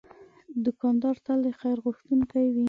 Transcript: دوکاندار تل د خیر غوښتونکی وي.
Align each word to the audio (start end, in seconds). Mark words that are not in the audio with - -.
دوکاندار 0.65 1.15
تل 1.25 1.39
د 1.45 1.47
خیر 1.59 1.77
غوښتونکی 1.83 2.45
وي. 2.53 2.59